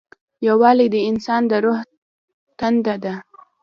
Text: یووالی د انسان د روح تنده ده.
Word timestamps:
یووالی 0.47 0.87
د 0.91 0.95
انسان 1.09 1.41
د 1.49 1.51
روح 1.65 1.79
تنده 2.59 2.95
ده. 3.03 3.13